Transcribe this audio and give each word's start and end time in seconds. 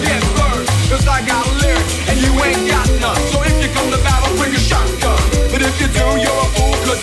to 0.00 0.08
you'll 0.08 0.22
get 0.22 0.28
I 1.08 1.24
got 1.26 1.42
lyrics 1.58 1.94
and 2.08 2.20
you 2.20 2.30
ain't 2.44 2.68
got 2.70 2.86
none. 3.00 3.16
So 3.32 3.42
if 3.42 3.56
you 3.62 3.68
come 3.74 3.90
to 3.90 3.98
battle, 4.06 4.30
bring 4.36 4.54
a 4.54 4.58
shotgun. 4.58 5.18
But 5.50 5.62
if 5.62 5.74
you 5.80 5.88
do, 5.88 6.06
you're 6.22 6.30
a 6.30 6.48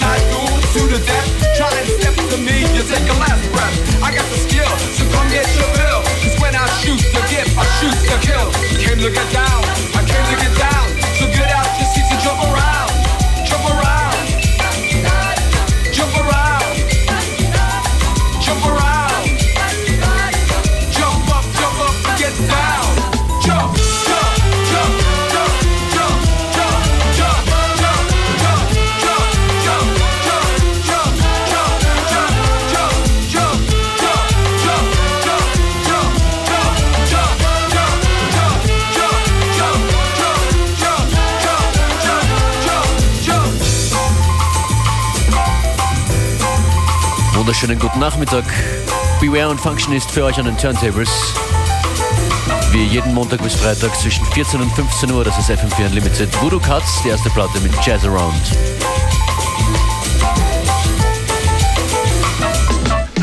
I 0.02 0.18
do 0.32 0.42
to 0.46 0.82
the 0.88 1.00
death. 1.04 1.30
Try 1.58 1.68
and 1.76 1.90
step 2.00 2.16
to 2.16 2.38
me, 2.38 2.64
you 2.72 2.84
take 2.88 3.08
a 3.10 3.18
last 3.20 3.44
breath. 3.52 3.76
I 4.02 4.16
got 4.16 4.26
the 4.32 4.40
skill, 4.40 4.72
so 4.96 5.04
come 5.12 5.28
get 5.30 5.48
your 5.58 5.68
bill. 5.76 6.02
Cause 6.24 6.40
when 6.40 6.56
I 6.56 6.66
shoot 6.80 7.00
to 7.00 7.22
I 7.58 7.66
shoot 7.80 7.98
to 8.08 8.18
kill. 8.24 8.48
Came 8.80 9.00
to 9.04 9.12
get 9.12 9.28
down, 9.34 9.62
I 9.96 10.02
came 10.08 10.26
to 10.32 10.36
get 10.40 10.54
down. 10.58 10.95
Wunderschönen 47.56 47.80
guten 47.80 48.00
Nachmittag. 48.00 48.44
Beware 49.22 49.48
und 49.48 49.62
Function 49.62 49.94
ist 49.94 50.12
für 50.12 50.26
euch 50.26 50.38
an 50.38 50.44
den 50.44 50.58
Turntables. 50.58 51.10
Wie 52.72 52.84
jeden 52.84 53.14
Montag 53.14 53.42
bis 53.42 53.56
Freitag 53.56 53.96
zwischen 53.96 54.26
14 54.26 54.60
und 54.60 54.70
15 54.74 55.10
Uhr, 55.10 55.24
das 55.24 55.38
ist 55.38 55.50
FM4 55.50 55.86
Unlimited. 55.86 56.42
Voodoo 56.42 56.60
Cuts, 56.60 57.02
die 57.06 57.10
erste 57.10 57.30
Platte 57.30 57.58
mit 57.62 57.72
Jazz 57.82 58.04
Around. 58.04 58.36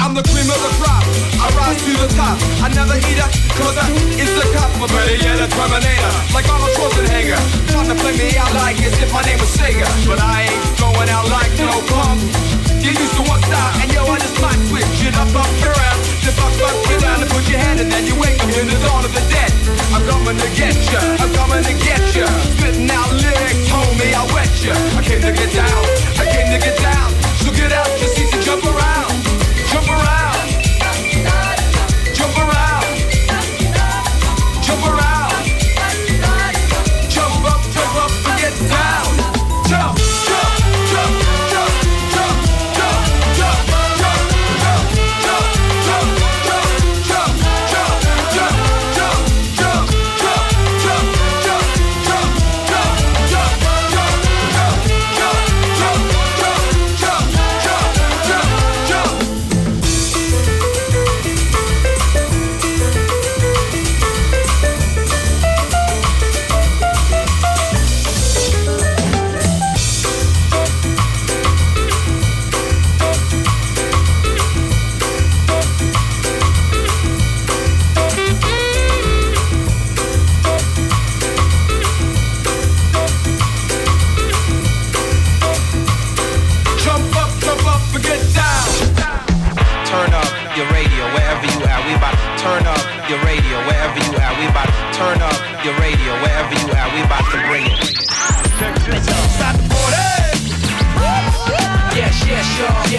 I'm 0.00 0.14
the 0.14 0.22
cream 0.22 0.48
of 0.48 0.56
the 0.64 0.72
crop. 0.80 1.04
I 1.36 1.52
rise 1.60 1.84
to 1.84 1.92
the 2.00 2.08
top. 2.16 2.38
I 2.64 2.72
never 2.72 2.96
eat 2.96 3.20
up, 3.20 3.30
cause 3.60 3.76
I 3.76 3.92
is 4.16 4.32
the 4.32 4.48
cop. 4.56 4.70
But 4.80 4.88
better 4.96 5.12
yet, 5.12 5.44
a 5.44 5.48
Terminator. 5.48 6.12
Like 6.32 6.48
Arnold 6.48 6.70
Schwarzenegger. 6.72 7.36
Trying 7.70 7.88
to 7.88 7.94
play 8.00 8.16
me 8.16 8.38
out 8.38 8.54
like 8.54 8.80
as 8.80 8.96
if 8.98 9.12
my 9.12 9.20
name 9.28 9.40
was 9.40 9.54
Sega. 9.54 9.84
But 10.08 10.20
I 10.22 10.48
ain't 10.48 10.78
going 10.80 11.10
out 11.10 11.28
like 11.28 11.52
no 11.58 11.84
punk. 11.92 12.51
You 12.82 12.90
used 12.90 13.14
to 13.14 13.22
style, 13.22 13.78
and 13.78 13.92
yo, 13.94 14.02
I 14.10 14.18
just 14.18 14.34
might 14.42 14.58
switch 14.66 15.06
it 15.06 15.14
up, 15.14 15.30
up, 15.38 15.46
around. 15.62 15.98
The 16.26 16.34
fuck, 16.34 16.50
fuck, 16.58 16.74
get 16.90 16.98
down 16.98 17.22
and 17.22 17.30
put 17.30 17.46
your 17.46 17.62
hand, 17.62 17.78
and 17.78 17.86
then 17.86 18.06
you 18.10 18.18
wake 18.18 18.42
up 18.42 18.50
in 18.58 18.66
the 18.66 18.74
dawn 18.82 19.04
of 19.06 19.14
the 19.14 19.22
dead. 19.30 19.54
I'm 19.94 20.02
coming 20.02 20.34
to 20.34 20.48
get 20.58 20.74
ya, 20.90 20.98
I'm 21.22 21.30
coming 21.30 21.62
to 21.62 21.74
get 21.78 22.02
ya. 22.10 22.26
Out 22.26 23.14
lyrics, 23.22 23.70
homie, 23.70 24.10
I 24.10 24.26
wet 24.34 24.50
ya. 24.66 24.74
I 24.98 25.02
came 25.06 25.22
to 25.22 25.30
get 25.30 25.54
down, 25.54 25.82
I 26.18 26.26
came 26.26 26.50
to 26.50 26.58
get 26.58 26.76
down. 26.82 27.14
So 27.46 27.54
get 27.54 27.70
out 27.70 27.86
your 28.02 28.21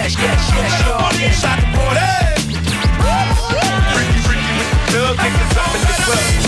Yes, 0.04 0.18
yes, 0.20 0.52
yes, 0.52 0.82
y'all. 0.82 1.32
Stop 1.32 1.60
the 1.62 1.66
party. 1.78 2.44
Freaky, 3.96 4.20
freaky 4.20 4.54
with 4.60 4.70
the 4.70 4.78
thug 4.92 5.16
niggas 5.16 5.58
up 5.58 5.76
in 5.76 5.82
the 5.82 6.04
club. 6.04 6.43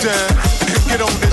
down 0.00 0.28
get 0.86 1.00
on 1.00 1.27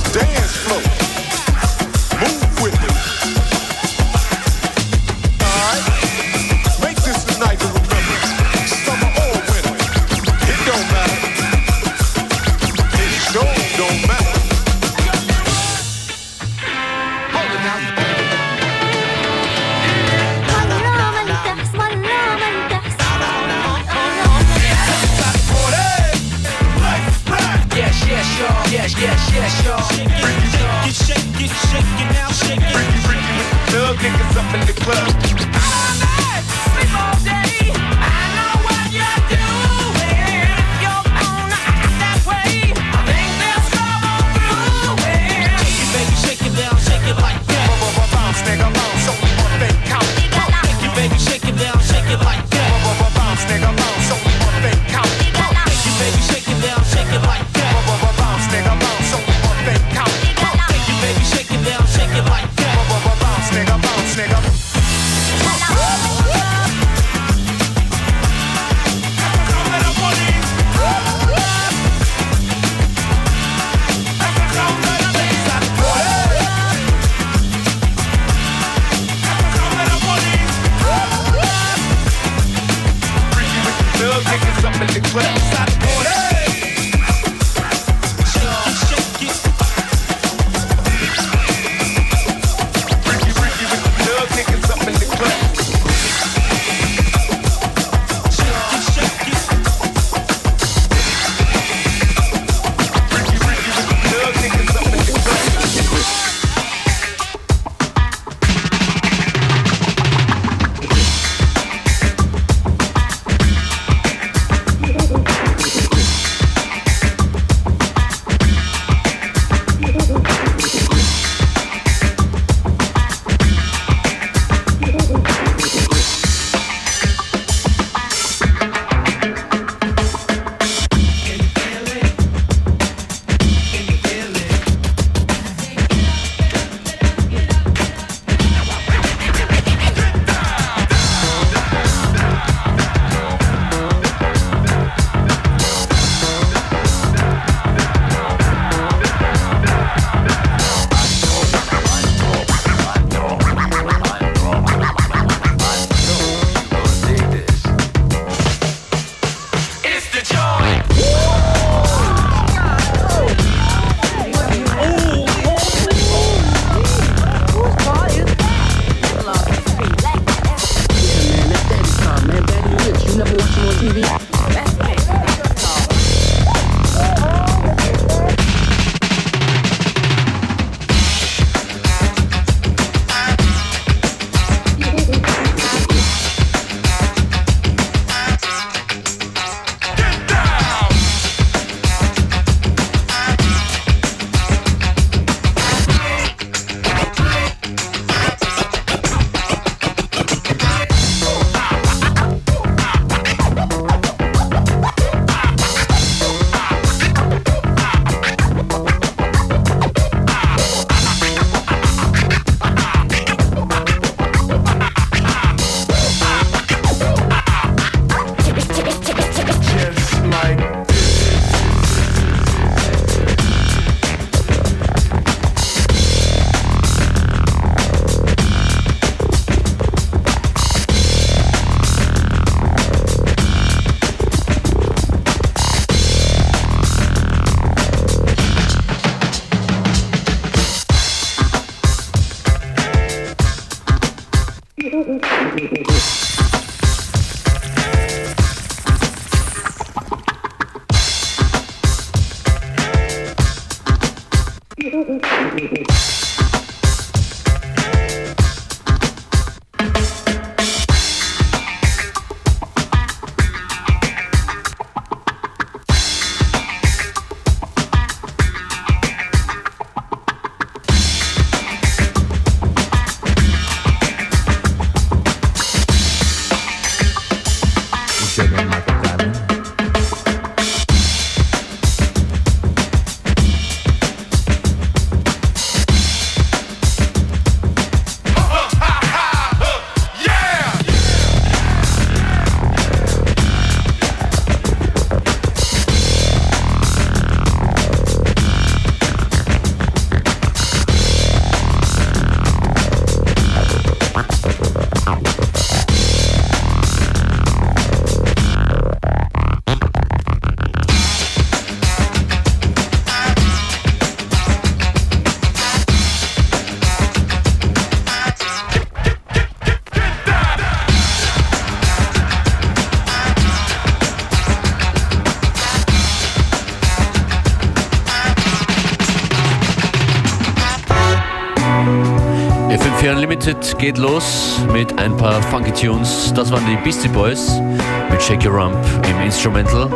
geht 333.85 333.99
los 333.99 334.59
mit 334.73 334.97
ein 334.97 335.15
paar 335.15 335.39
funky 335.43 335.71
Tunes. 335.71 336.33
Das 336.33 336.51
waren 336.51 336.65
die 336.65 336.75
Beastie 336.77 337.07
Boys 337.07 337.61
mit 338.09 338.19
Shake 338.19 338.43
Your 338.43 338.59
Rump 338.59 338.75
im 339.07 339.21
Instrumental. 339.23 339.87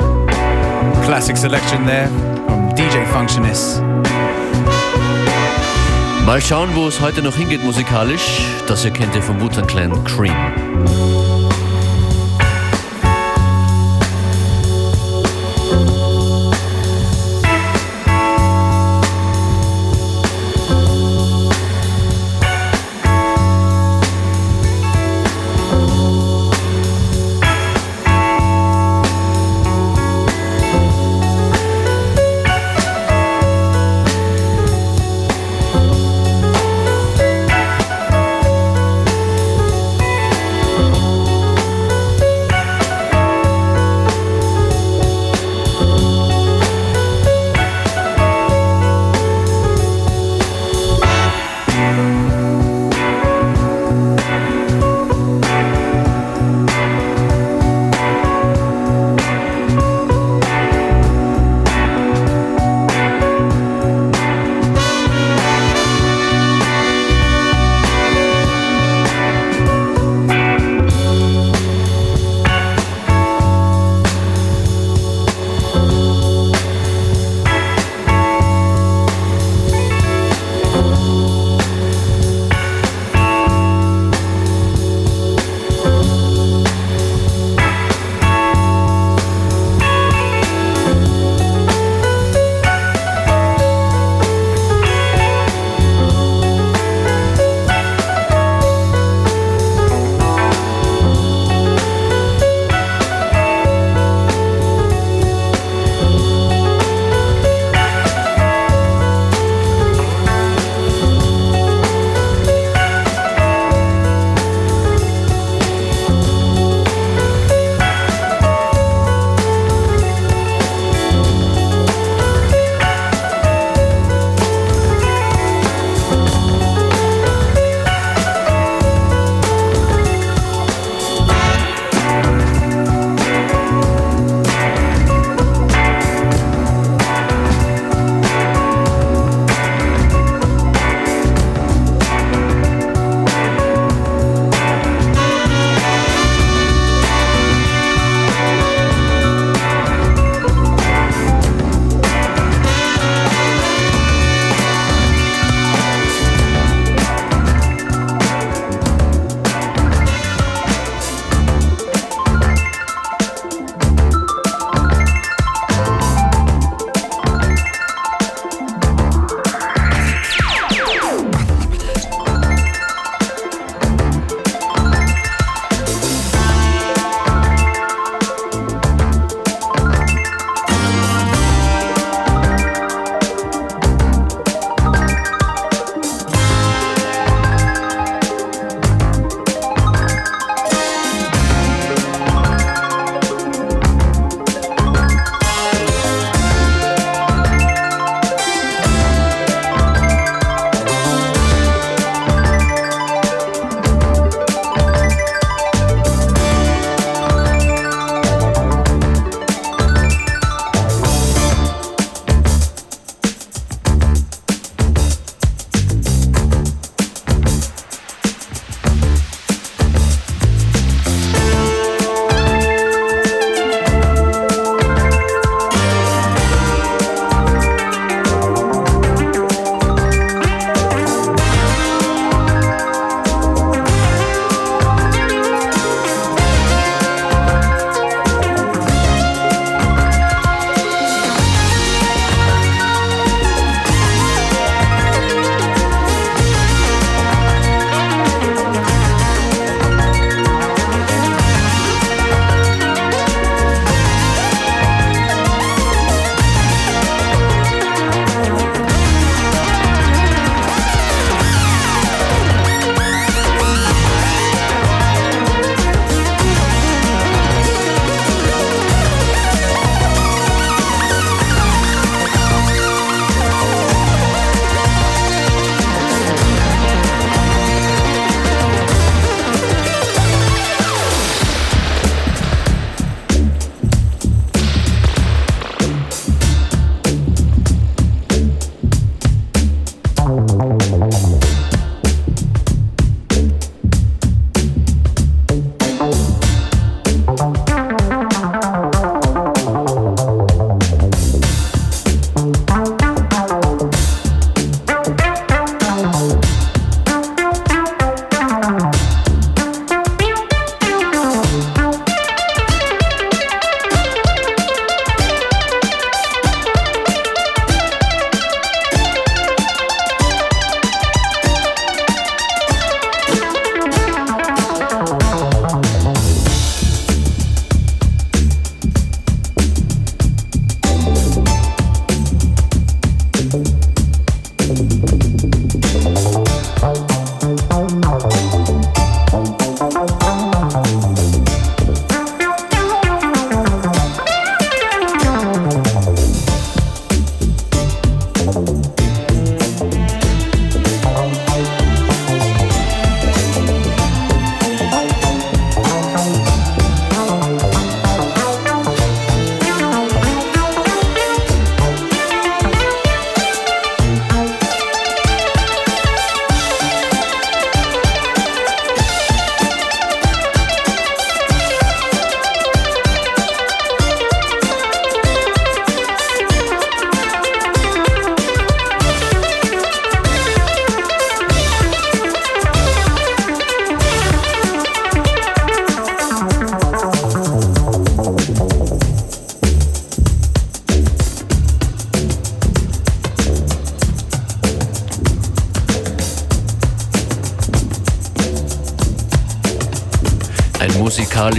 Classic 1.06 1.36
selection 1.36 1.88
there 1.88 2.08
from 2.46 2.70
DJ 2.76 3.04
Functionist. 3.12 3.82
Mal 6.24 6.40
schauen, 6.40 6.70
wo 6.76 6.88
es 6.88 7.02
heute 7.02 7.24
noch 7.24 7.36
hingeht 7.36 7.64
musikalisch. 7.64 8.44
Das 8.68 8.84
hier 8.84 8.92
kennt 8.92 9.16
ihr 9.16 9.24
vom 9.24 9.42
Wu-Tang 9.42 9.66
Clan 9.66 10.04
Cream. 10.04 11.39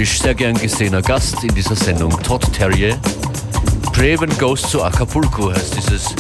Musikalisch 0.01 0.23
sehr 0.23 0.35
gern 0.35 0.55
gesehener 0.55 1.03
Gast 1.03 1.45
in 1.45 1.55
dieser 1.55 1.77
Sendung, 1.77 2.11
Todd 2.23 2.51
Terrier. 2.55 2.97
Craven 3.93 4.31
Goes 4.39 4.63
to 4.63 4.83
Acapulco 4.83 5.53
heißt 5.53 5.77
dieses 5.77 6.15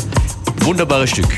wunderbare 0.60 1.06
Stück. 1.06 1.28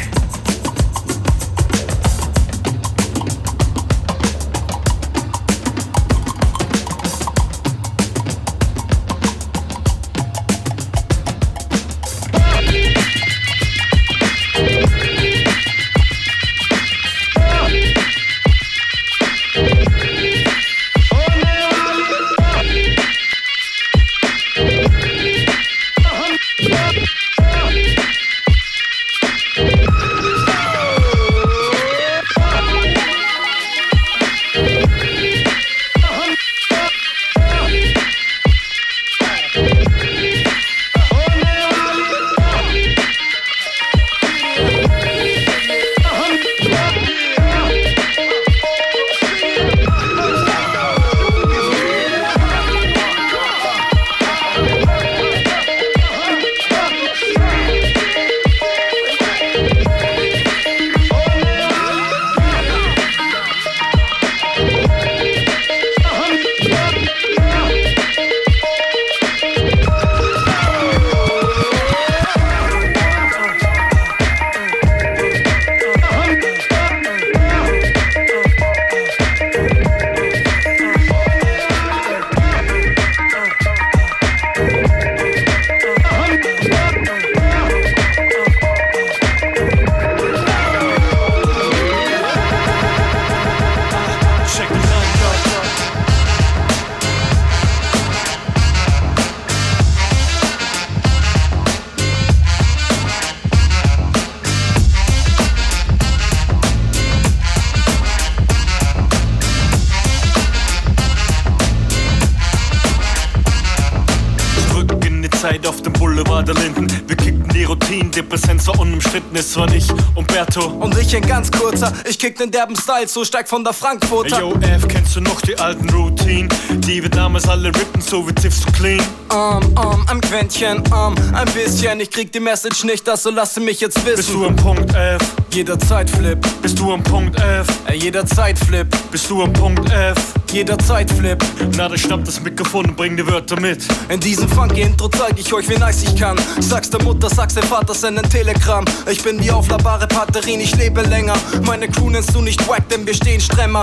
Kick 122.22 122.38
den 122.38 122.52
derben 122.52 122.76
Style, 122.76 123.08
so 123.08 123.24
stark 123.24 123.48
von 123.48 123.64
der 123.64 123.72
Frankfurter. 123.72 124.38
Yo, 124.38 124.52
F, 124.60 124.86
kennst 124.86 125.16
du 125.16 125.20
noch 125.20 125.40
die 125.40 125.58
alten 125.58 125.90
Routinen? 125.90 126.48
Die 126.70 127.02
wir 127.02 127.08
damals 127.08 127.48
alle 127.48 127.70
rippen, 127.70 128.00
so 128.00 128.28
wie 128.28 128.32
Tiff 128.32 128.54
so 128.54 128.70
clean. 128.70 129.02
Um, 129.32 129.60
um, 129.76 130.06
ein 130.08 130.20
Quäntchen, 130.20 130.84
um, 130.92 131.16
ein 131.34 131.52
bisschen. 131.52 131.98
Ich 131.98 132.12
krieg 132.12 132.30
die 132.30 132.38
Message 132.38 132.84
nicht, 132.84 133.08
also 133.08 133.30
lasse 133.30 133.58
mich 133.58 133.80
jetzt 133.80 134.04
Bist 134.04 134.18
wissen. 134.18 134.34
du 134.34 134.46
am 134.46 134.54
Punkt 134.54 134.94
F? 134.94 135.20
Jederzeit 135.52 136.08
Flip, 136.08 136.38
Bist 136.62 136.78
du 136.78 136.92
am 136.92 137.02
Punkt 137.02 137.40
F? 137.40 137.66
ey, 137.86 137.98
jederzeit 137.98 138.56
Flip, 138.56 138.86
Bist 139.10 139.28
du 139.28 139.42
am 139.42 139.52
Punkt 139.52 139.90
F? 139.90 140.16
Jederzeit 140.52 141.10
Flip. 141.10 141.42
Na, 141.76 141.88
dann 141.88 141.98
schnapp 141.98 142.24
das 142.24 142.40
Mikrofon 142.40 142.86
und 142.86 142.96
bring 142.96 143.16
die 143.16 143.26
Wörter 143.26 143.58
mit. 143.60 143.86
In 144.08 144.20
diesem 144.20 144.48
funky 144.48 144.82
Intro 144.82 145.08
zeig 145.08 145.38
ich 145.38 145.52
euch, 145.52 145.68
wie 145.68 145.78
nice 145.78 146.02
ich 146.02 146.16
kann. 146.16 146.38
Sag's 146.60 146.90
der 146.90 147.02
Mutter, 147.02 147.28
sag's 147.30 147.54
dem 147.54 147.64
Vater, 147.64 147.94
send 147.94 148.18
ein 148.18 148.28
Telegramm. 148.28 148.84
Ich 149.10 149.22
bin 149.22 149.42
wie 149.42 149.50
aufladbare 149.50 150.06
Batterien, 150.06 150.60
ich 150.60 150.76
lebe 150.76 151.02
länger. 151.02 151.34
Meine 151.62 151.88
Crew 151.88 152.10
nennst 152.10 152.34
du 152.34 152.42
nicht 152.42 152.66
wack, 152.68 152.88
denn 152.88 153.06
wir 153.06 153.14
stehen 153.14 153.40
stremmer. 153.40 153.82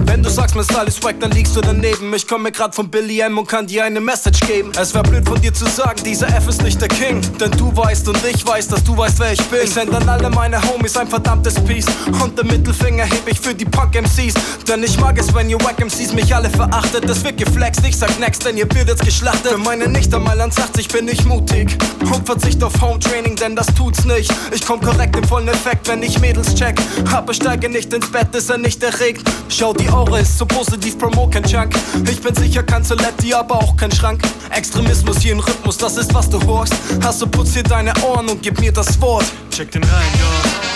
Wenn 0.00 0.22
du 0.22 0.28
sagst, 0.28 0.54
mein 0.56 0.64
Style 0.64 0.86
ist 0.86 1.02
wack, 1.04 1.16
dann 1.20 1.30
liegst 1.30 1.56
du 1.56 1.60
daneben. 1.60 2.12
Ich 2.14 2.26
komme 2.26 2.50
grad 2.50 2.74
von 2.74 2.88
Billy 2.88 3.20
M 3.20 3.38
und 3.38 3.48
kann 3.48 3.66
dir 3.66 3.84
eine 3.84 4.00
Message 4.00 4.40
geben. 4.40 4.72
Es 4.78 4.94
wär 4.94 5.02
blöd 5.02 5.26
von 5.26 5.40
dir 5.40 5.52
zu 5.52 5.66
sagen, 5.66 6.02
dieser 6.04 6.28
F 6.28 6.48
ist 6.48 6.62
nicht 6.62 6.80
der 6.80 6.88
King. 6.88 7.20
Denn 7.38 7.50
du 7.52 7.74
weißt 7.76 8.08
und 8.08 8.18
ich 8.24 8.46
weiß, 8.46 8.68
dass 8.68 8.82
du 8.82 8.96
weißt, 8.96 9.18
wer 9.20 9.32
ich 9.32 9.42
bin. 9.42 9.60
Ich 9.62 9.70
send 9.70 9.94
an 9.94 10.08
alle 10.08 10.30
meine 10.30 10.60
Homies 10.62 10.96
ein 10.96 11.08
verdammtes 11.08 11.54
Peace. 11.64 11.86
Und 12.22 12.38
den 12.38 12.46
Mittelfinger 12.48 13.04
heb 13.04 13.22
ich 13.26 13.40
für 13.40 13.54
die 13.54 13.64
Punk-MCs. 13.64 14.34
Denn 14.68 14.82
ich 14.82 14.98
mag 14.98 15.18
es, 15.18 15.32
wenn 15.34 15.48
ihr 15.48 15.60
Wack-MCs 15.60 16.12
mich 16.12 16.34
alle 16.34 16.50
verachtet. 16.50 17.08
Es 17.08 17.22
wird 17.22 17.38
geflext, 17.38 17.82
ich 17.86 17.96
sag 17.96 18.18
next, 18.18 18.44
denn 18.44 18.56
ihr 18.56 18.66
jetzt 18.74 19.04
geschlachtet. 19.04 19.52
Für 19.52 19.58
meine 19.58 19.88
nicht 19.88 20.12
einmal 20.14 20.40
ans 20.40 20.58
80 20.58 20.88
bin 20.88 21.08
ich 21.08 21.24
mutig. 21.24 21.76
Und 22.00 22.26
verzicht 22.26 22.62
auf 22.62 22.80
Home-Training, 22.80 23.36
denn 23.36 23.54
das 23.54 23.66
tut's 23.74 24.04
nicht. 24.04 24.32
Ich 24.52 24.66
komm 24.66 24.80
korrekt 24.80 25.16
im 25.16 25.24
vollen 25.24 25.48
Effekt, 25.48 25.88
wenn 25.88 26.02
ich 26.02 26.18
Mädels 26.20 26.54
check. 26.54 26.80
Aber 27.12 27.32
steige 27.32 27.68
nicht 27.68 27.92
ins 27.92 28.10
Bett, 28.10 28.34
ist 28.34 28.50
er 28.50 28.58
nicht 28.58 28.82
erregt. 28.82 29.22
Schau, 29.48 29.72
die 29.72 29.83
Aura 29.90 30.18
ist 30.18 30.38
so 30.38 30.46
positiv, 30.46 30.98
promo 30.98 31.28
kein 31.28 31.44
Junk. 31.44 31.74
Ich 32.10 32.20
bin 32.20 32.34
sicher 32.34 32.62
kein 32.62 32.84
Zoletti, 32.84 33.34
aber 33.34 33.56
auch 33.56 33.76
kein 33.76 33.90
Schrank. 33.92 34.22
Extremismus 34.50 35.18
hier 35.18 35.32
im 35.32 35.40
Rhythmus, 35.40 35.76
das 35.78 35.96
ist 35.96 36.12
was 36.14 36.28
du 36.28 36.40
horchst. 36.46 36.74
Hast 37.02 37.22
du 37.22 37.26
putz 37.26 37.52
dir 37.52 37.62
deine 37.62 37.92
Ohren 38.02 38.28
und 38.28 38.42
gib 38.42 38.60
mir 38.60 38.72
das 38.72 39.00
Wort. 39.00 39.24
Check 39.50 39.70
den 39.72 39.82
rein, 39.84 40.12
yo. 40.18 40.26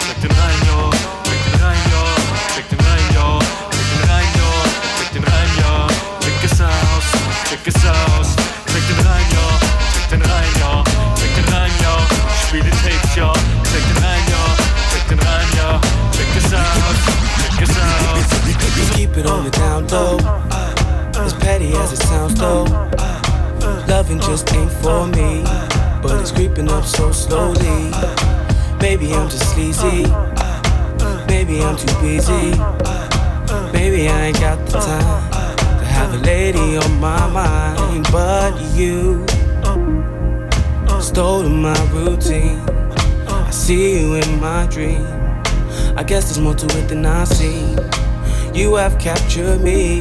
Check 0.07 0.21
den 0.23 0.31
rein, 0.31 0.59
yo. 0.67 0.91
Check 1.25 1.53
den 1.53 1.61
rein, 1.61 1.77
yo. 1.91 2.03
Check 2.55 2.69
den 2.69 2.81
rein, 2.81 3.15
yo. 3.15 3.39
Check 3.71 3.91
den 3.91 4.11
rein, 4.11 4.29
yo. 4.37 4.49
Check 4.99 5.13
den 5.13 5.25
rein, 5.25 5.51
yo. 5.59 5.87
Check 6.21 6.53
es 6.53 6.61
aus. 6.61 7.07
Check 7.49 7.67
es 7.67 7.77
aus. 7.85 8.28
It 19.19 19.27
on 19.27 19.45
the 19.45 19.51
down 19.51 19.87
low. 19.89 20.17
As 21.21 21.33
petty 21.35 21.73
as 21.75 21.93
it 21.93 22.03
sounds 22.07 22.35
though. 22.35 22.65
Loving 23.89 24.21
just 24.21 24.53
ain't 24.55 24.71
for 24.71 25.07
me. 25.07 25.43
But 26.03 26.21
it's 26.21 26.31
creeping 26.31 26.69
up 26.71 26.85
so 26.85 27.11
slowly. 27.11 27.91
Maybe 28.81 29.13
I'm 29.13 29.29
just 29.29 29.53
sleazy. 29.53 30.07
Maybe 31.27 31.63
I'm 31.63 31.77
too 31.77 31.95
busy. 32.01 32.51
Maybe 33.73 34.09
I 34.09 34.27
ain't 34.27 34.41
got 34.41 34.65
the 34.67 34.79
time 34.79 35.31
to 35.79 35.85
have 35.85 36.15
a 36.15 36.19
lady 36.19 36.77
on 36.77 37.01
my 37.01 37.27
mind. 37.29 38.07
But 38.13 38.55
you 38.75 39.27
stole 41.01 41.49
my 41.49 41.81
routine. 41.91 42.61
I 43.27 43.51
see 43.51 44.01
you 44.01 44.15
in 44.15 44.41
my 44.41 44.67
dream. 44.67 45.05
I 45.97 46.05
guess 46.07 46.25
there's 46.27 46.39
more 46.39 46.55
to 46.55 46.67
it 46.79 46.89
than 46.89 47.05
I 47.05 47.25
see. 47.25 47.75
You 48.55 48.75
have 48.75 48.99
captured 48.99 49.61
me. 49.61 50.01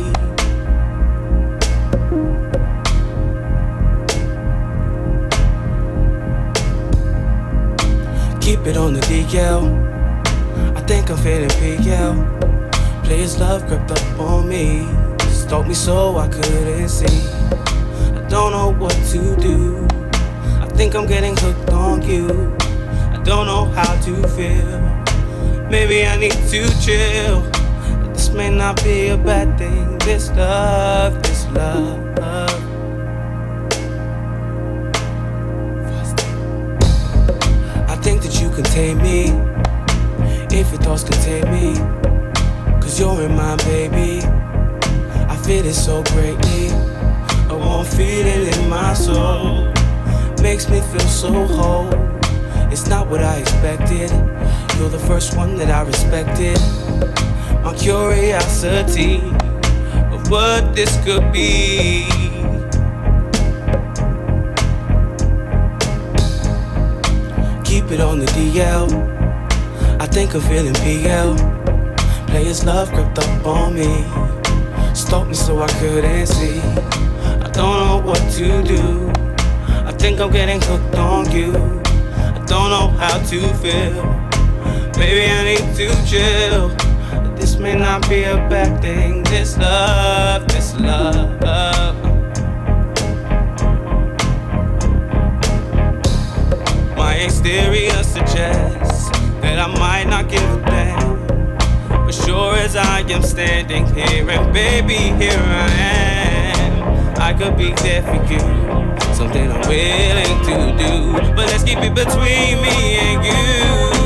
Keep 8.42 8.66
it 8.66 8.78
on 8.78 8.94
the 8.94 9.02
DL. 9.02 9.68
I 10.76 10.82
think 10.82 11.12
I'm 11.12 11.18
feeling 11.18 11.50
PL. 11.50 13.04
Players 13.04 13.38
love 13.38 13.68
crept 13.68 13.92
up 13.92 14.20
on 14.20 14.48
me. 14.48 14.88
Stalked 15.30 15.68
me 15.68 15.74
so 15.74 16.18
I 16.18 16.28
couldn't 16.28 16.90
see. 16.90 17.06
I 17.06 18.26
don't 18.30 18.52
know 18.54 18.74
what 18.74 18.96
to 19.12 19.36
do. 19.36 19.86
I 20.62 20.68
think 20.76 20.96
I'm 20.96 21.06
getting 21.06 21.36
hooked 21.38 21.70
on 21.72 22.02
you. 22.02 22.56
I 23.12 23.22
don't 23.24 23.46
know 23.46 23.66
how 23.66 24.00
to 24.02 24.28
feel. 24.30 24.80
Maybe 25.70 26.06
I 26.06 26.18
need 26.18 26.32
to 26.32 26.82
chill 26.82 27.57
may 28.38 28.52
not 28.52 28.76
be 28.84 29.08
a 29.08 29.18
bad 29.18 29.58
thing. 29.58 29.98
This 29.98 30.30
love, 30.30 31.24
this 31.24 31.48
love. 31.48 31.98
I 37.90 37.96
think 38.04 38.22
that 38.22 38.40
you 38.40 38.52
contain 38.52 39.00
me. 39.00 39.32
If 40.56 40.72
your 40.72 40.82
thoughts 40.82 41.04
contain 41.04 41.46
me, 41.52 41.74
cause 42.80 43.00
you're 43.00 43.24
in 43.24 43.36
my 43.36 43.56
baby. 43.66 44.22
I 45.34 45.36
feel 45.44 45.66
it 45.66 45.74
so 45.74 46.04
greatly. 46.14 46.70
I 47.50 47.54
won't 47.54 47.88
feel 47.88 48.26
it 48.28 48.56
in 48.56 48.70
my 48.70 48.94
soul. 48.94 49.74
Makes 50.44 50.70
me 50.70 50.80
feel 50.82 51.10
so 51.24 51.32
whole. 51.48 51.90
It's 52.72 52.86
not 52.88 53.08
what 53.08 53.24
I 53.24 53.38
expected. 53.38 54.12
You're 54.78 54.90
the 54.90 55.04
first 55.08 55.36
one 55.36 55.56
that 55.58 55.72
I 55.72 55.82
respected 55.82 56.87
my 57.68 57.76
curiosity 57.76 59.18
of 60.16 60.32
what 60.32 60.74
this 60.74 60.96
could 61.04 61.34
be. 61.34 62.06
Keep 67.66 67.92
it 67.92 68.00
on 68.00 68.20
the 68.20 68.28
DL. 68.38 68.88
I 70.00 70.08
think 70.08 70.34
I'm 70.34 70.40
feeling 70.40 70.76
PL. 70.76 71.36
Players 72.28 72.64
love 72.64 72.88
crept 72.94 73.20
up 73.20 73.46
on 73.46 73.74
me, 73.74 73.92
stopped 74.96 75.28
me 75.28 75.34
so 75.34 75.62
I 75.62 75.68
couldn't 75.80 76.28
see. 76.28 76.62
I 77.46 77.50
don't 77.52 77.78
know 77.84 78.02
what 78.02 78.22
to 78.38 78.64
do. 78.64 79.12
I 79.90 79.92
think 79.92 80.22
I'm 80.22 80.32
getting 80.32 80.62
hooked 80.62 80.96
on 80.96 81.30
you. 81.32 81.52
I 81.52 82.42
don't 82.48 82.70
know 82.70 82.88
how 82.98 83.18
to 83.18 83.40
feel. 83.62 84.04
Maybe 84.98 85.26
I 85.30 85.44
need 85.44 85.76
to 85.76 85.88
chill 86.08 86.87
this 87.58 87.64
may 87.64 87.76
not 87.76 88.08
be 88.08 88.24
a 88.24 88.36
bad 88.50 88.82
thing. 88.82 89.24
This 89.24 89.58
love, 89.58 90.48
this 90.48 90.76
love. 90.80 91.42
My 96.96 97.16
exterior 97.16 98.04
suggests 98.04 99.10
that 99.42 99.58
I 99.58 99.68
might 99.80 100.08
not 100.08 100.30
give 100.30 100.44
a 100.44 100.62
damn. 100.66 102.06
But 102.06 102.14
sure 102.14 102.54
as 102.56 102.76
I 102.76 103.00
am 103.00 103.24
standing 103.24 103.88
here, 103.88 104.30
and 104.30 104.54
baby, 104.54 105.16
here 105.24 105.40
I 105.40 105.70
am. 106.60 107.18
I 107.18 107.34
could 107.34 107.58
be 107.58 107.74
there 107.82 108.04
for 108.04 108.22
you, 108.32 108.40
something 109.16 109.52
I'm 109.52 109.68
willing 109.68 110.38
to 110.46 110.78
do. 110.78 111.34
But 111.36 111.48
let's 111.48 111.64
keep 111.64 111.80
it 111.80 111.96
between 111.96 112.62
me 112.62 112.98
and 112.98 113.26
you. 113.26 113.97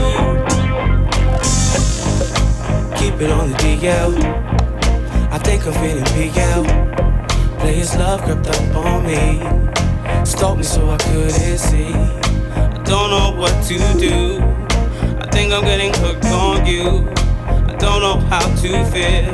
keep 3.02 3.20
it 3.20 3.32
on 3.32 3.50
the 3.50 3.58
DL. 3.58 4.14
I 5.32 5.38
think 5.40 5.66
I'm 5.66 5.74
feeling 5.82 6.06
PL. 6.14 6.64
Players' 7.60 7.96
love 7.96 8.22
crept 8.22 8.48
up 8.48 8.76
on 8.76 9.06
me, 9.10 9.24
stalked 10.24 10.58
me 10.58 10.64
so 10.64 10.88
I 10.90 10.98
couldn't 10.98 11.58
see. 11.58 11.94
I 11.94 12.84
don't 12.92 13.10
know 13.16 13.30
what 13.42 13.56
to 13.70 13.78
do. 14.08 14.18
I 15.24 15.28
think 15.34 15.52
I'm 15.52 15.64
getting 15.64 15.94
hooked 16.04 16.26
on 16.26 16.66
you. 16.66 17.10
I 17.72 17.76
don't 17.84 18.02
know 18.06 18.18
how 18.32 18.46
to 18.62 18.72
feel. 18.94 19.34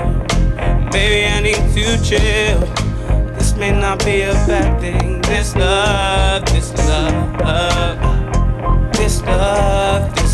Maybe 0.94 1.20
I 1.36 1.42
need 1.42 1.62
to 1.76 1.86
chill. 2.08 2.62
This 3.36 3.54
may 3.58 3.72
not 3.72 3.98
be 4.06 4.22
a 4.22 4.34
bad 4.48 4.80
thing. 4.80 5.22
This 5.24 5.56
love, 5.56 6.46
this 6.46 6.70
love, 6.88 8.00
this 8.94 9.22
love. 9.24 10.16
This 10.16 10.27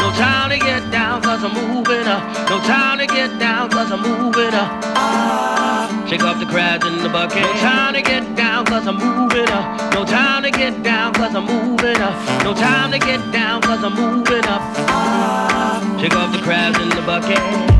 No 0.00 0.10
time 0.12 0.50
to 0.50 0.58
get 0.58 0.90
down, 0.90 1.22
cause 1.22 1.42
I'm 1.44 1.54
moving 1.54 2.06
up. 2.06 2.22
No 2.48 2.58
time 2.60 2.98
to 2.98 3.06
get 3.06 3.38
down, 3.38 3.70
cause 3.70 3.90
I'm 3.90 4.02
moving 4.02 4.54
up. 4.54 4.70
Ah. 4.96 6.06
Shake 6.08 6.24
off 6.24 6.38
the 6.38 6.46
crabs 6.46 6.86
in 6.86 7.02
the 7.02 7.08
bucket. 7.08 7.42
No 7.42 7.52
time 7.54 7.94
to 7.94 8.02
get 8.02 8.36
down, 8.36 8.66
cause 8.66 8.86
I'm 8.86 8.96
moving 8.96 9.48
up. 9.48 9.94
No 9.94 10.04
time 10.04 10.42
to 10.42 10.50
get 10.50 10.82
down, 10.82 11.14
cause 11.14 11.34
I'm 11.34 11.46
moving 11.46 11.96
up. 11.96 12.44
No 12.44 12.52
time 12.54 12.92
to 12.92 12.98
get 12.98 13.20
down, 13.32 13.62
cause 13.62 13.82
I'm 13.82 13.94
moving 13.94 14.44
up. 14.44 14.62
Ah. 14.88 15.98
Shake 16.00 16.14
off 16.16 16.32
the 16.32 16.42
crabs 16.42 16.78
in 16.78 16.88
the 16.90 17.02
bucket. 17.02 17.71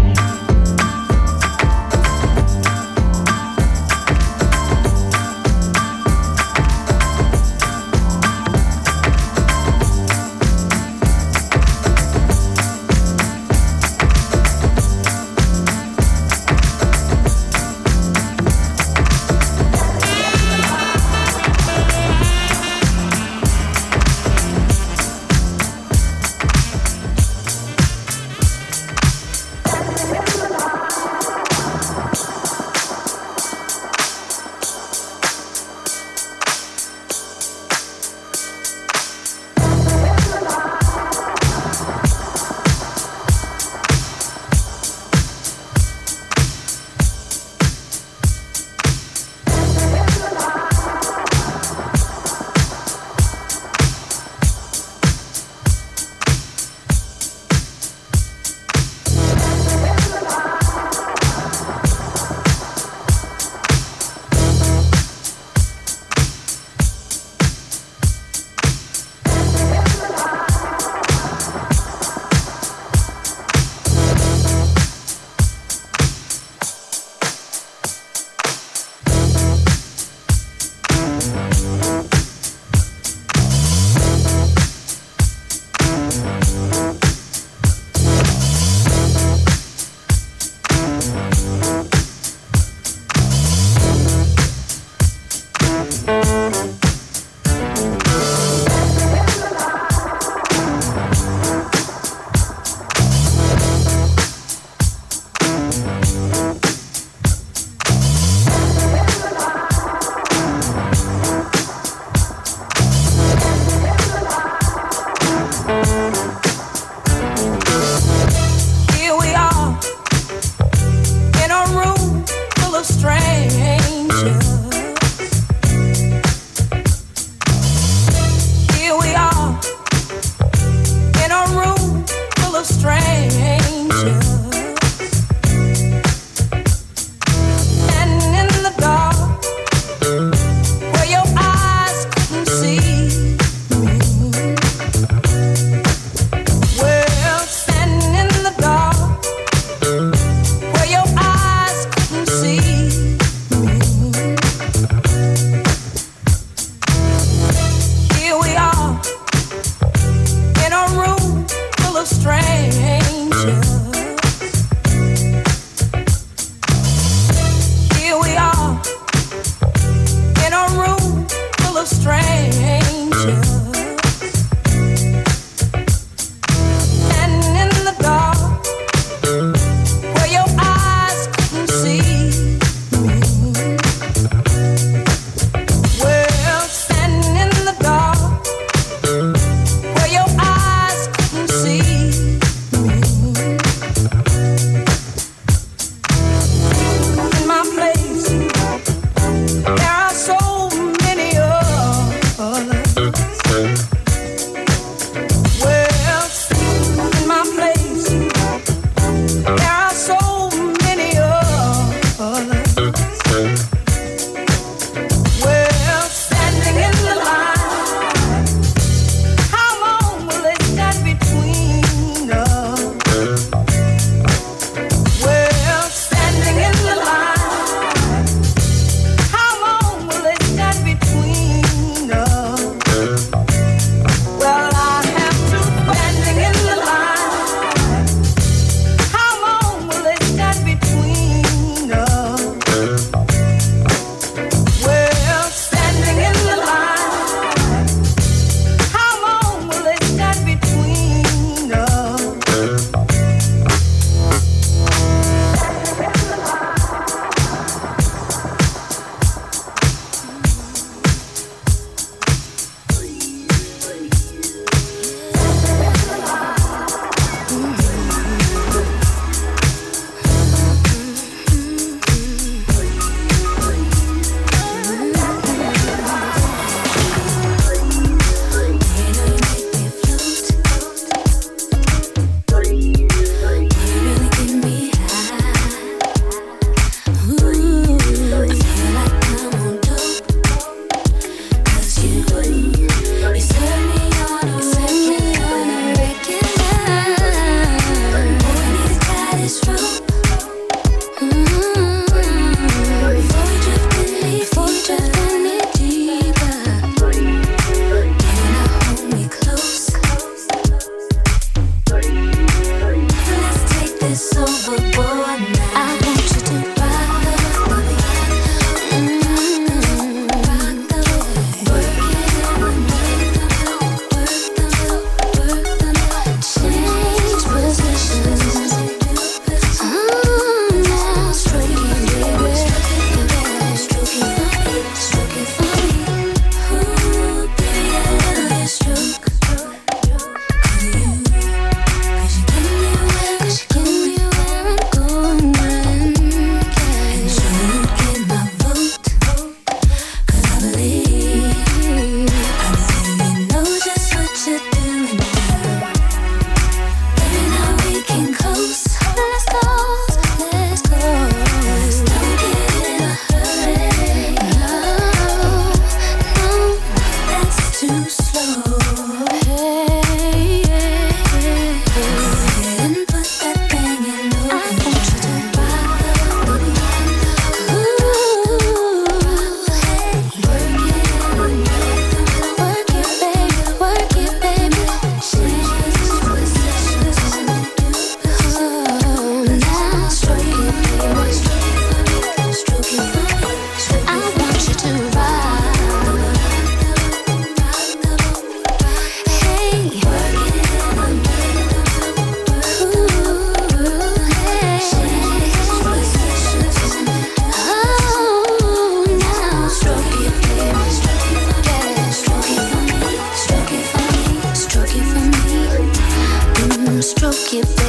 keep 417.52 417.81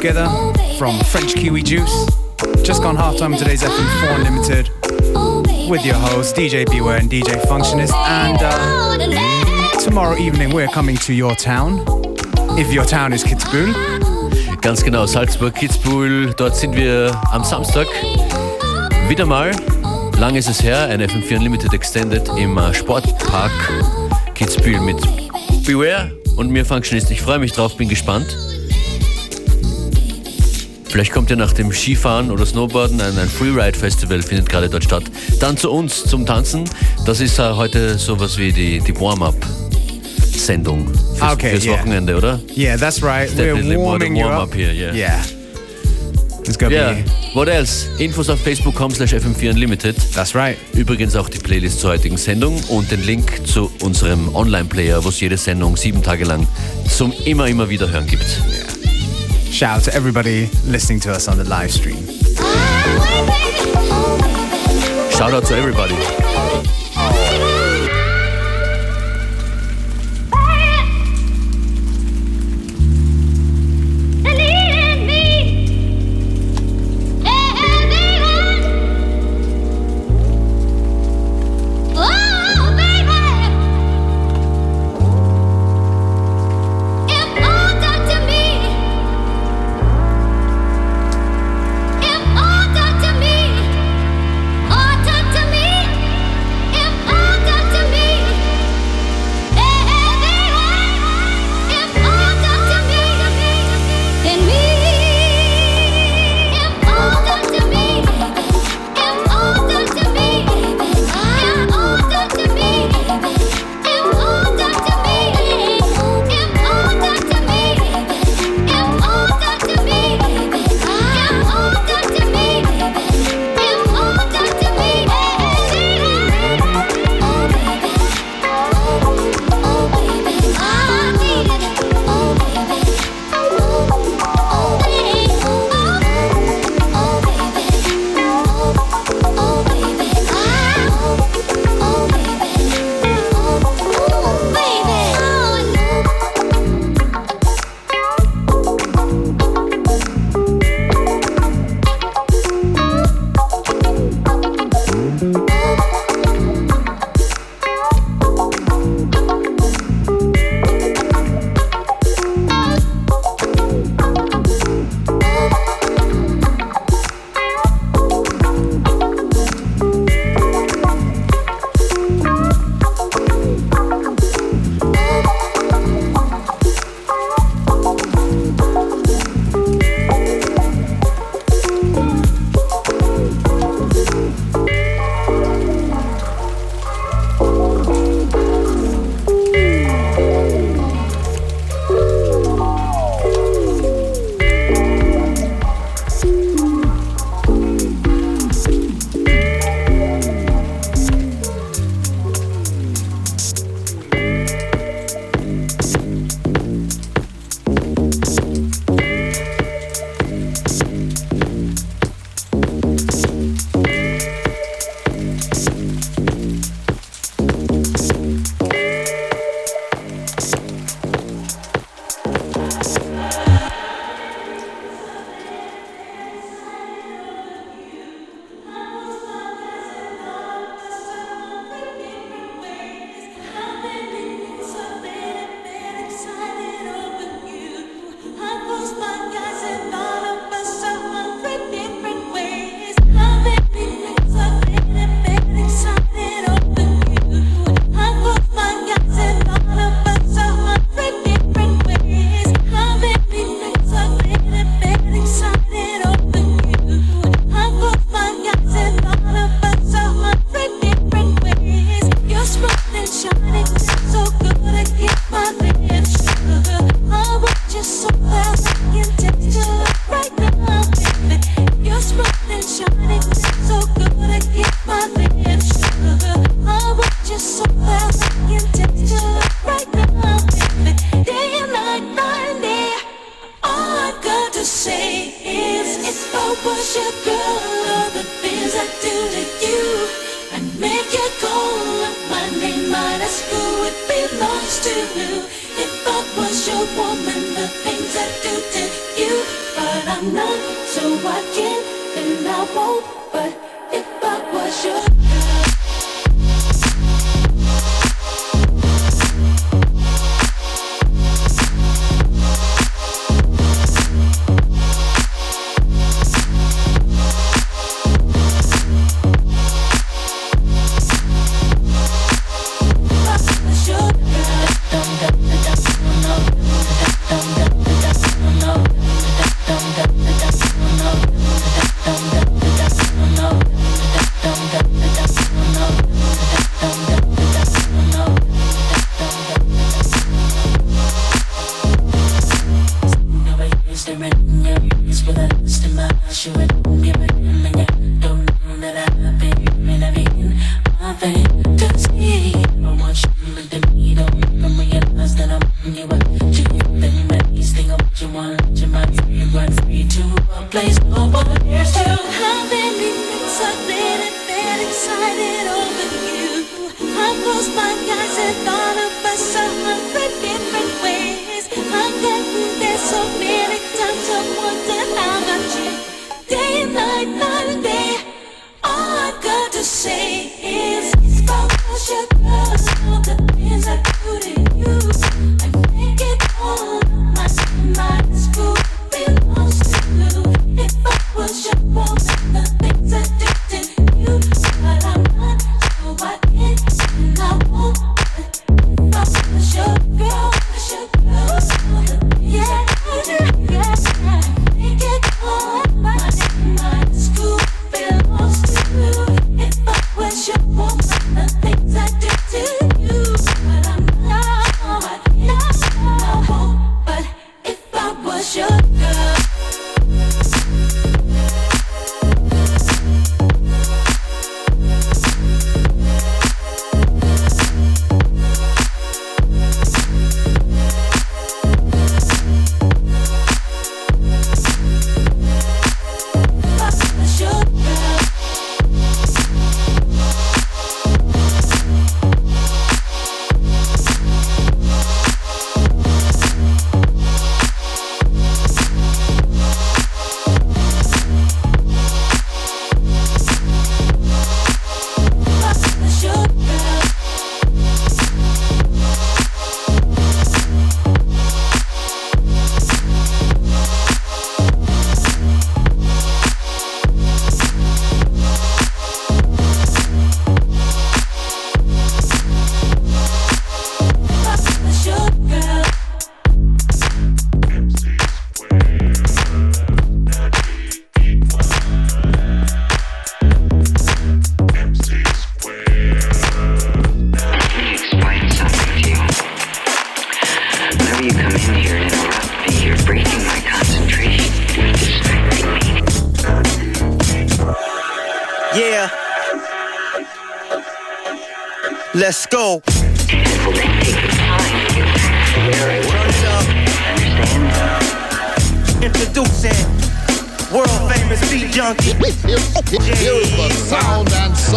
together 0.00 0.28
from 0.78 0.98
French 1.00 1.34
Kiwi 1.34 1.62
Juice. 1.62 2.06
Just 2.62 2.82
gone 2.82 2.96
halftime 2.96 3.34
of 3.34 3.38
today's 3.38 3.62
FM4 3.62 4.16
Unlimited 4.16 4.70
with 5.68 5.84
your 5.84 5.96
hosts 5.96 6.32
DJ 6.32 6.64
Beware 6.70 6.96
and 6.96 7.10
DJ 7.10 7.38
Functionist. 7.42 7.92
And 7.92 8.38
uh, 8.40 9.78
tomorrow 9.78 10.16
evening 10.16 10.54
we're 10.54 10.68
coming 10.68 10.96
to 10.96 11.12
your 11.12 11.34
town. 11.34 11.84
If 12.58 12.72
your 12.72 12.86
town 12.86 13.12
is 13.12 13.22
Kitzbühel. 13.22 13.74
Ganz 14.62 14.82
genau, 14.82 15.04
Salzburg, 15.04 15.54
Kitzbühel. 15.54 16.32
Dort 16.34 16.56
sind 16.56 16.74
wir 16.74 17.14
am 17.30 17.44
Samstag 17.44 17.86
wieder 19.06 19.26
mal. 19.26 19.50
Lang 20.18 20.34
ist 20.34 20.48
es 20.48 20.62
her, 20.62 20.86
ein 20.88 21.02
FM4 21.02 21.36
Unlimited 21.36 21.74
Extended 21.74 22.26
im 22.38 22.56
äh, 22.56 22.72
Sportpark 22.72 23.52
Kitzbühel 24.34 24.80
mit 24.80 24.96
Beware 25.66 26.10
und 26.36 26.50
mir 26.50 26.64
Functionist. 26.64 27.10
Ich 27.10 27.20
freue 27.20 27.38
mich 27.38 27.52
drauf, 27.52 27.76
bin 27.76 27.90
gespannt. 27.90 28.34
Vielleicht 30.90 31.12
kommt 31.12 31.30
ja 31.30 31.36
nach 31.36 31.52
dem 31.52 31.70
Skifahren 31.72 32.30
oder 32.32 32.44
Snowboarden 32.44 33.00
ein, 33.00 33.16
ein 33.16 33.28
Freeride-Festival, 33.28 34.22
findet 34.22 34.48
gerade 34.48 34.68
dort 34.68 34.82
statt. 34.84 35.04
Dann 35.38 35.56
zu 35.56 35.70
uns 35.70 36.04
zum 36.04 36.26
Tanzen. 36.26 36.64
Das 37.06 37.20
ist 37.20 37.38
äh, 37.38 37.52
heute 37.52 37.96
sowas 37.98 38.36
wie 38.38 38.52
die, 38.52 38.80
die 38.80 38.94
Warm-up-Sendung 39.00 40.88
fürs, 40.88 41.20
Ah, 41.22 41.32
Okay, 41.32 41.50
fürs 41.50 41.64
yeah. 41.64 41.78
Wochenende, 41.78 42.16
oder? 42.16 42.40
Yeah, 42.56 42.76
that's 42.76 43.02
right. 43.02 43.28
definitely 43.30 43.76
We're 43.76 43.78
more 43.78 43.86
warming 43.92 44.16
you 44.16 44.24
warm-up 44.24 44.48
up. 44.48 44.54
here, 44.54 44.72
yeah. 44.72 44.92
Yeah. 44.94 45.22
It's 46.46 46.58
gonna 46.58 46.74
Ja, 46.74 46.92
be. 46.92 47.04
what 47.34 47.48
else? 47.48 47.86
Infos 47.98 48.28
auf 48.28 48.40
facebook.com 48.40 48.90
slash 48.92 49.12
fm4 49.14 49.50
unlimited. 49.50 49.94
That's 50.14 50.34
right. 50.34 50.56
Übrigens 50.74 51.14
auch 51.14 51.28
die 51.28 51.38
Playlist 51.38 51.78
zur 51.80 51.90
heutigen 51.90 52.16
Sendung 52.16 52.58
und 52.68 52.90
den 52.90 53.04
Link 53.04 53.46
zu 53.46 53.70
unserem 53.82 54.34
Online-Player, 54.34 55.04
wo 55.04 55.10
es 55.10 55.20
jede 55.20 55.36
Sendung 55.36 55.76
sieben 55.76 56.02
Tage 56.02 56.24
lang 56.24 56.48
zum 56.88 57.12
immer, 57.26 57.46
immer 57.46 57.68
wieder 57.68 57.88
hören 57.90 58.06
gibt. 58.08 58.24
Shout 59.50 59.78
out 59.78 59.82
to 59.84 59.94
everybody 59.94 60.46
listening 60.64 61.00
to 61.00 61.10
us 61.10 61.28
on 61.28 61.36
the 61.36 61.44
live 61.44 61.72
stream. 61.72 62.06
Shout 65.10 65.34
out 65.34 65.44
to 65.46 65.56
everybody. 65.56 67.59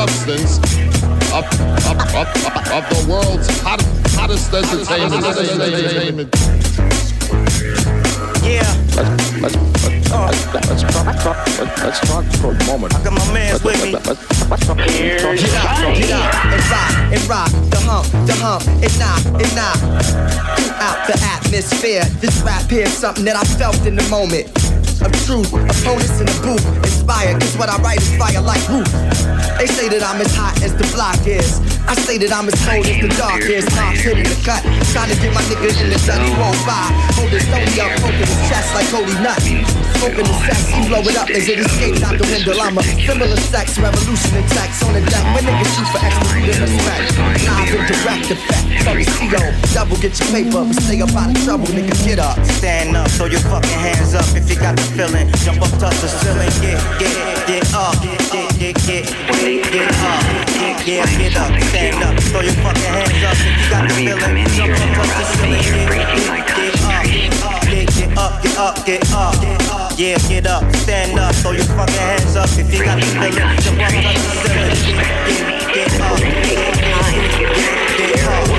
Substance 0.08 0.58
of, 1.32 1.46
of, 1.88 1.98
of, 2.12 2.28
of 2.76 2.84
the 2.92 3.06
world's 3.08 3.48
hot, 3.62 3.82
hottest 4.12 4.54
entertainment. 4.54 5.24
entertainment. 5.24 6.30
Yeah. 8.44 8.68
Let's, 8.94 9.40
let's, 9.40 9.56
let's, 9.56 10.12
uh, 10.12 10.28
let's, 10.54 10.84
talk, 10.84 11.08
talk, 11.24 11.38
let's 11.84 12.00
talk 12.02 12.26
for 12.36 12.52
a 12.52 12.66
moment. 12.68 12.94
I 12.96 13.04
got 13.04 13.14
my 13.14 13.34
mans 13.34 13.64
with 13.64 13.82
me. 13.82 13.94
Let's, 13.94 14.50
let's 14.50 14.68
talk, 14.68 14.78
Here's 14.80 15.22
talk, 15.22 15.38
get 15.38 15.56
up, 15.56 15.96
get 15.96 16.12
up, 16.12 16.34
and 16.52 16.64
rock, 16.68 16.94
and 17.14 17.24
rock, 17.30 17.52
the 17.72 17.80
hump, 17.80 18.28
the 18.28 18.36
hump, 18.44 18.68
and 18.84 19.00
knock, 19.00 19.24
and 19.40 19.56
knock. 19.56 19.80
Throughout 20.60 21.08
the 21.08 21.16
atmosphere, 21.24 22.04
this 22.20 22.42
rap 22.42 22.70
here's 22.70 22.92
something 22.92 23.24
that 23.24 23.38
I 23.38 23.44
felt 23.56 23.86
in 23.86 23.96
the 23.96 24.08
moment. 24.10 24.52
Of 25.02 25.12
truth, 25.26 25.52
opponents 25.52 26.20
in 26.20 26.28
the 26.28 26.40
booth, 26.44 27.03
inspired, 27.04 27.42
cause 27.42 27.58
what 27.58 27.70
I 27.70 27.78
write 27.82 28.00
is 28.00 28.16
fire 28.16 28.42
like 28.42 28.64
roof. 28.70 28.88
They 29.60 29.68
say 29.68 29.90
that 29.90 30.04
I'm 30.04 30.22
as 30.22 30.34
hot 30.36 30.56
as 30.64 30.72
the 30.74 30.88
block 30.96 31.20
is. 31.28 31.60
I 31.84 31.96
say 32.08 32.18
that 32.24 32.32
I'm 32.32 32.48
as 32.48 32.56
cold 32.64 32.88
as 32.88 32.96
the 32.96 33.12
dark 33.20 33.44
is. 33.44 33.68
Moms 33.76 34.00
hitting 34.00 34.24
the 34.24 34.40
cut, 34.48 34.64
trying 34.96 35.12
to 35.12 35.18
get 35.20 35.36
my 35.36 35.44
niggas 35.52 35.84
in 35.84 35.92
the 35.92 36.00
sun. 36.00 36.24
He 36.24 36.32
won't 36.40 36.56
buy. 36.64 36.88
Hold 37.20 37.28
his 37.30 37.44
stony 37.44 37.76
up, 37.84 37.92
poking 38.00 38.24
his 38.24 38.42
chest 38.48 38.72
like 38.72 38.88
holy 38.88 39.14
nuts. 39.20 39.44
Smoking 40.00 40.28
the 40.28 40.36
sex, 40.48 40.60
he 40.72 40.80
blow 40.88 41.04
it 41.04 41.16
up 41.20 41.30
as 41.30 41.44
it 41.48 41.60
escapes 41.60 42.04
out 42.04 42.16
the 42.16 42.28
window. 42.28 42.56
I'm 42.56 42.80
a 42.80 42.84
similar 42.84 43.40
sex, 43.52 43.76
revolution 43.80 44.32
in 44.40 44.46
text 44.52 44.84
on 44.88 44.96
the 44.96 45.04
deck. 45.04 45.24
When 45.36 45.44
niggas 45.44 45.72
shoot 45.76 45.90
for 45.92 46.00
extra 46.00 46.28
and 46.40 46.60
respect. 46.64 47.04
Live 47.20 47.72
in 47.72 47.84
direct 47.84 48.28
effect. 48.32 48.64
Sorry, 48.84 49.06
CO. 49.06 49.44
Double 49.76 50.00
get 50.00 50.16
your 50.20 50.30
paper, 50.32 50.64
but 50.64 50.76
stay 50.80 51.00
up 51.04 51.12
out 51.16 51.32
of 51.32 51.38
trouble, 51.44 51.68
nigga. 51.68 51.96
Get 52.04 52.20
up. 52.20 52.40
Stand 52.60 52.96
up, 52.96 53.12
throw 53.16 53.28
your 53.28 53.44
fucking 53.52 53.80
hands 53.80 54.16
up 54.16 54.28
if 54.36 54.48
you 54.50 54.56
got 54.56 54.76
the 54.76 54.88
feeling. 54.96 55.28
Jump 55.44 55.64
up, 55.64 55.72
touch 55.80 55.96
the 56.00 56.08
ceiling. 56.08 56.52
Get, 56.64 56.80
get, 57.00 57.16
up, 57.18 57.48
get 57.48 57.74
up. 57.74 57.96
Get, 58.02 58.20
up, 58.34 58.34
get, 58.34 58.34
up, 58.34 58.60
get, 58.60 58.76
get, 58.86 59.72
get 59.72 59.92
up. 60.04 60.24
Get, 60.54 60.86
get, 60.86 61.08
get 61.18 61.38
up. 61.38 61.52
Stand 61.70 62.04
up, 62.04 62.16
throw 62.30 62.42
your 62.42 62.54
fucking 62.62 62.84
hands 62.84 63.24
up 63.24 63.38
if 63.38 63.60
you 63.60 63.70
got 63.70 63.88
the 63.88 63.94
feeling. 63.94 64.48
Jump 64.54 64.74
up, 64.74 64.90
touch 64.96 65.14
the 65.18 65.26
ceiling. 65.38 65.88
Get, 65.90 66.10
get, 66.16 66.34
get 66.56 67.34
up. 67.44 67.62
Get, 67.64 67.88
get 67.96 68.18
up, 68.18 68.44
get 68.44 68.58
up, 68.58 68.76
get 68.86 69.12
up. 69.14 69.92
Yeah, 69.98 70.18
get 70.28 70.48
up, 70.48 70.64
stand 70.76 71.20
up, 71.20 71.36
throw 71.36 71.52
your 71.52 71.66
fucking 71.66 71.96
hands 71.96 72.36
up 72.36 72.50
if 72.58 72.74
you 72.74 72.84
got 72.84 73.00
the 73.00 73.06
feeling. 73.06 73.58
Jump 73.62 73.80
up, 73.80 73.92
touch 73.92 74.14
the 74.14 74.44
ceiling. 74.44 75.04
Get, 75.74 76.00
up, 76.02 76.18
get 76.20 76.34
up. 76.34 76.44
Get, 76.44 76.92
up, 76.94 77.18
get, 77.18 78.14
get 78.14 78.28
up. 78.28 78.53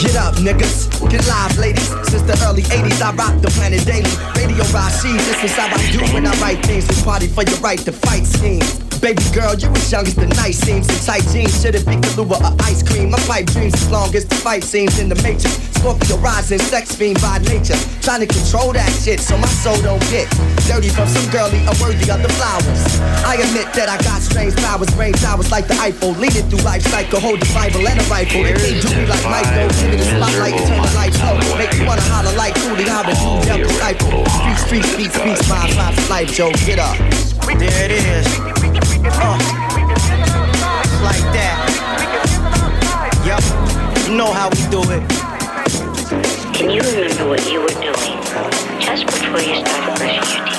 Get 0.00 0.16
up, 0.16 0.34
niggas. 0.36 0.88
Get 1.10 1.28
live, 1.28 1.58
ladies. 1.58 1.88
since 2.08 2.22
the 2.22 2.32
early 2.48 2.62
80s. 2.62 3.02
I 3.02 3.12
rock 3.12 3.38
the 3.42 3.48
planet 3.48 3.84
daily. 3.84 4.08
Radio 4.34 4.64
Rashid, 4.72 5.20
this 5.28 5.44
is 5.44 5.52
how 5.52 5.66
I 5.66 5.92
do 5.92 6.00
when 6.14 6.26
I 6.26 6.32
write 6.40 6.64
things. 6.64 6.88
We 6.88 7.02
party 7.02 7.26
for 7.26 7.42
your 7.44 7.58
right 7.58 7.78
to 7.80 7.92
fight 7.92 8.24
schemes. 8.24 8.89
Baby 9.00 9.24
girl, 9.32 9.56
you 9.56 9.72
as 9.72 9.90
young 9.90 10.04
as 10.04 10.14
the 10.14 10.28
night 10.36 10.52
seems. 10.52 10.84
And 10.84 11.00
tight 11.00 11.24
jeans 11.32 11.56
should've 11.56 11.86
been 11.86 12.04
Kahlua 12.04 12.36
or 12.36 12.52
ice 12.68 12.84
cream. 12.84 13.10
My 13.10 13.18
pipe 13.24 13.46
dreams 13.46 13.72
as 13.72 13.90
long 13.90 14.14
as 14.14 14.26
the 14.26 14.36
fight 14.36 14.62
scenes 14.62 14.98
in 14.98 15.08
the 15.08 15.16
matrix. 15.24 15.56
Scorpio 15.80 16.18
rising, 16.18 16.58
sex 16.58 16.94
fiend 16.94 17.16
by 17.24 17.40
nature. 17.48 17.80
Trying 18.04 18.20
to 18.20 18.28
control 18.28 18.76
that 18.76 18.92
shit 19.00 19.20
so 19.20 19.40
my 19.40 19.48
soul 19.64 19.80
don't 19.80 20.04
get 20.12 20.28
dirty 20.68 20.92
from 20.92 21.08
some 21.08 21.24
girlie 21.32 21.64
unworthy 21.64 22.12
of 22.12 22.20
the 22.20 22.28
flowers. 22.36 23.00
I 23.24 23.40
admit 23.40 23.72
that 23.72 23.88
I 23.88 23.96
got 24.04 24.20
strange 24.20 24.52
powers, 24.60 24.92
brain 24.92 25.16
towers 25.16 25.50
like 25.50 25.64
the 25.64 25.80
Eiffel. 25.80 26.12
Leading 26.20 26.44
through 26.52 26.60
life 26.60 26.84
cycle, 26.84 27.24
hold 27.24 27.40
the 27.40 27.48
Bible 27.56 27.80
and 27.88 27.96
a 27.96 28.04
rifle. 28.12 28.44
They 28.44 28.52
can't 28.52 28.84
do 28.84 29.00
me 29.00 29.08
like 29.08 29.24
Michael. 29.24 29.64
Give 29.80 29.90
me 29.90 29.96
the 29.96 30.08
spotlight, 30.12 30.60
turn 30.68 30.76
the 30.76 30.92
lights 30.92 31.16
low. 31.24 31.40
Make 31.56 31.72
you 31.72 31.88
wanna 31.88 32.04
holler 32.04 32.36
like 32.36 32.52
Cooley, 32.60 32.84
how 32.84 33.00
the 33.08 33.16
new 33.16 33.48
young 33.48 33.64
disciple. 33.64 34.28
Street, 34.60 34.84
street, 34.84 34.86
beats, 35.00 35.16
beats, 35.24 35.40
rhymes, 35.48 35.72
rhymes, 35.80 35.96
life, 36.12 36.28
Joe, 36.28 36.52
get 36.68 36.76
up. 36.76 37.00
There 37.48 37.88
it 37.88 37.90
is. 37.90 38.59
Uh, 39.22 39.38
like 41.04 41.24
that. 41.36 41.56
Yup, 43.26 43.42
you 44.08 44.16
know 44.16 44.32
how 44.32 44.48
we 44.48 44.62
do 44.70 44.80
it. 44.90 45.02
Can 46.54 46.70
you 46.70 46.80
remember 46.80 47.28
what 47.28 47.50
you 47.50 47.60
were 47.60 47.68
doing 47.68 48.20
just 48.80 49.06
before 49.06 49.40
you 49.40 49.56
started 49.64 49.96
brushing 49.98 50.36
your 50.38 50.46
teeth? 50.46 50.49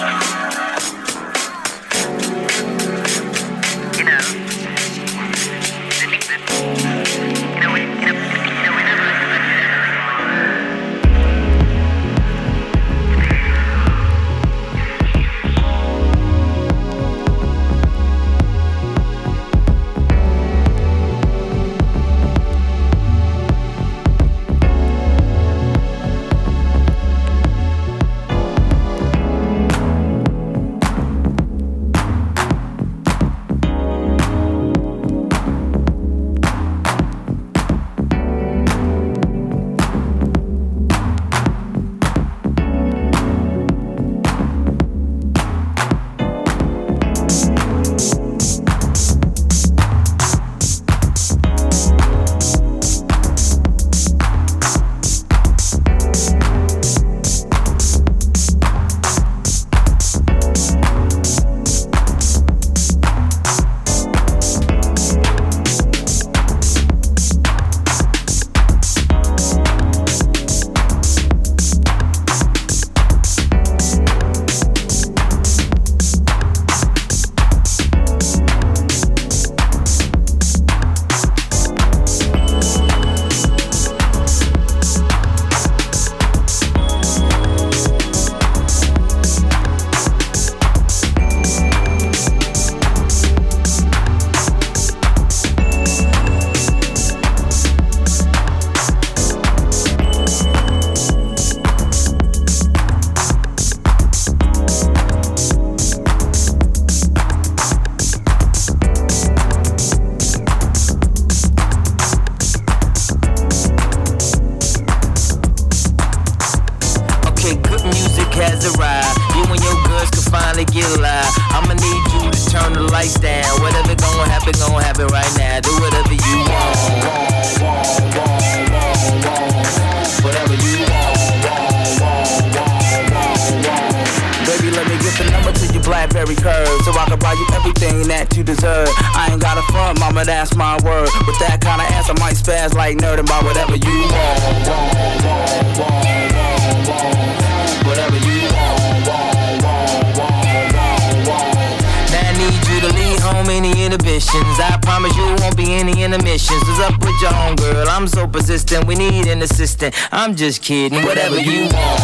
Just 160.42 160.64
kidding. 160.64 161.04
Whatever 161.04 161.40
you 161.40 161.70
want. 161.70 162.02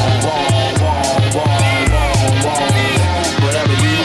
Whatever 3.42 3.74
you 3.82 3.98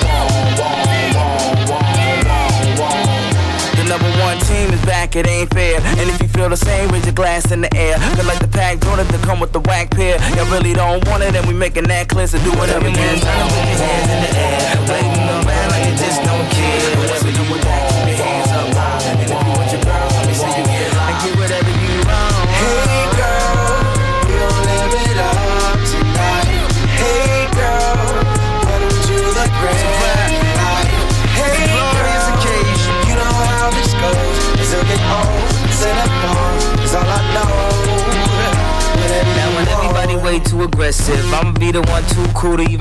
The 3.76 3.84
number 3.86 4.08
one 4.22 4.38
team 4.38 4.72
is 4.72 4.80
back, 4.86 5.16
it 5.16 5.28
ain't 5.28 5.52
fair. 5.52 5.82
And 5.82 6.08
if 6.08 6.22
you 6.22 6.28
feel 6.28 6.48
the 6.48 6.56
same, 6.56 6.88
raise 6.88 7.04
your 7.04 7.12
glass 7.12 7.52
in 7.52 7.60
the 7.60 7.76
air. 7.76 7.98
Cause 7.98 8.26
like 8.26 8.38
the 8.38 8.48
pack 8.48 8.78
donut 8.78 9.06
to 9.10 9.18
come 9.18 9.38
with 9.38 9.52
the 9.52 9.60
whack 9.60 9.90
pair. 9.90 10.16
Y'all 10.34 10.50
really 10.50 10.72
don't 10.72 11.06
want 11.08 11.22
it, 11.22 11.36
and 11.36 11.46
we 11.46 11.52
making 11.52 11.84
that 11.88 12.08
clear. 12.08 12.26
So 12.26 12.42
do 12.42 12.52
whatever 12.52 12.88
you 12.88 12.94
can. 12.94 14.01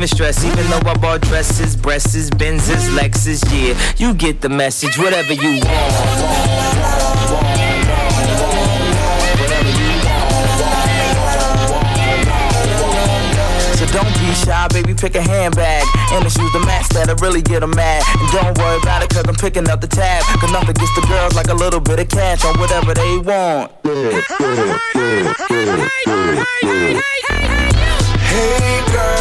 Stress. 0.07 0.43
Even 0.43 0.65
though 0.69 0.89
I 0.89 0.97
bought 0.97 1.21
dresses, 1.21 1.75
breasts, 1.75 2.29
Benzes, 2.31 2.89
Lexus, 2.97 3.43
yeah, 3.51 3.77
you 3.97 4.13
get 4.13 4.41
the 4.41 4.49
message. 4.49 4.97
Whatever 4.97 5.33
you 5.33 5.61
want. 5.61 6.81
So 13.81 13.85
don't 13.87 14.13
be 14.19 14.33
shy, 14.33 14.67
baby, 14.69 14.93
pick 14.93 15.15
a 15.15 15.21
handbag 15.21 15.83
And 16.13 16.23
the 16.23 16.29
shoes 16.29 16.51
to 16.51 16.59
match 16.59 16.87
that'll 16.89 17.15
really 17.15 17.41
get 17.41 17.51
get 17.51 17.63
'em 17.63 17.75
mad 17.75 18.03
And 18.19 18.31
don't 18.31 18.57
worry 18.57 18.77
about 18.77 19.03
it, 19.03 19.09
cause 19.09 19.25
I'm 19.27 19.35
picking 19.35 19.67
up 19.69 19.81
the 19.81 19.87
tab 19.87 20.23
Cause 20.23 20.51
nothing 20.51 20.73
gets 20.73 20.93
the 20.95 21.01
girls 21.07 21.35
like 21.35 21.47
a 21.47 21.53
little 21.53 21.79
bit 21.79 21.99
of 21.99 22.07
cash 22.09 22.45
on 22.45 22.59
whatever 22.59 22.93
they 22.93 23.17
want 23.17 23.71
Hey 28.31 28.81
girl, 28.93 29.20